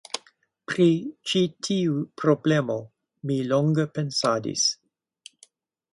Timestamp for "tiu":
1.67-1.99